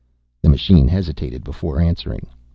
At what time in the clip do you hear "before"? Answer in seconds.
1.43-1.79